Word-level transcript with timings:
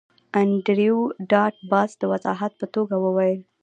انډریو 0.39 0.97
ډاټ 1.31 1.55
باس 1.71 1.91
د 1.97 2.03
وضاحت 2.11 2.51
په 2.59 2.65
توګه 2.75 2.95
وویل 3.05 3.39